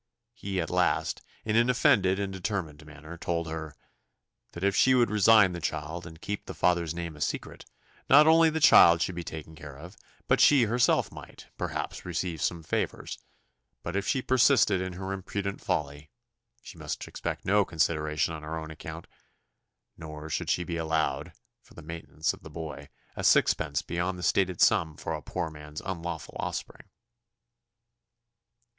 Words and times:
He 0.33 0.59
at 0.59 0.71
last, 0.71 1.21
in 1.45 1.55
an 1.55 1.69
offended 1.69 2.17
and 2.17 2.33
determined 2.33 2.83
manner, 2.87 3.19
told 3.19 3.47
her 3.47 3.75
"That 4.53 4.63
if 4.63 4.75
she 4.75 4.95
would 4.95 5.11
resign 5.11 5.51
the 5.53 5.61
child, 5.61 6.07
and 6.07 6.19
keep 6.19 6.47
the 6.47 6.55
father's 6.55 6.95
name 6.95 7.15
a 7.15 7.21
secret, 7.21 7.65
not 8.09 8.25
only 8.25 8.49
the 8.49 8.59
child 8.59 9.03
should 9.03 9.13
be 9.13 9.23
taken 9.23 9.53
care 9.55 9.77
of, 9.77 9.95
but 10.27 10.39
she 10.41 10.63
herself 10.63 11.11
might, 11.11 11.49
perhaps, 11.55 12.03
receive 12.03 12.41
some 12.41 12.63
favours; 12.63 13.19
but 13.83 13.95
if 13.95 14.07
she 14.07 14.23
persisted 14.23 14.81
in 14.81 14.93
her 14.93 15.13
imprudent 15.13 15.61
folly, 15.61 16.09
she 16.63 16.79
must 16.79 17.07
expect 17.07 17.45
no 17.45 17.63
consideration 17.63 18.33
on 18.33 18.41
her 18.41 18.57
own 18.57 18.71
account; 18.71 19.05
nor 19.97 20.31
should 20.31 20.49
she 20.49 20.63
be 20.63 20.77
allowed, 20.77 21.31
for 21.61 21.75
the 21.75 21.83
maintenance 21.83 22.33
of 22.33 22.41
the 22.41 22.49
boy, 22.49 22.89
a 23.15 23.23
sixpence 23.23 23.83
beyond 23.83 24.17
the 24.17 24.23
stated 24.23 24.61
sum 24.61 24.97
for 24.97 25.13
a 25.13 25.21
poor 25.21 25.51
man's 25.51 25.79
unlawful 25.81 26.35
offspring." 26.39 26.89